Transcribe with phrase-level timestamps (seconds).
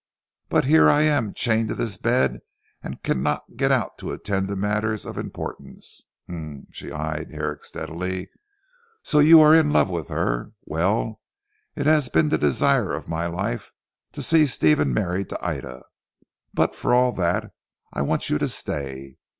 [0.49, 2.39] But here I am chained to this bed
[2.81, 6.01] and cannot get out to attend to matters of importance.
[6.27, 8.31] Humph!" she eyed Herrick steadily,
[9.03, 10.53] "so you are in love with her!
[10.65, 11.21] Well!
[11.75, 13.71] it has been the desire of my life
[14.13, 15.83] to see Stephen married to Ida,
[16.51, 17.51] but for all that,
[17.93, 19.17] I want you to stay.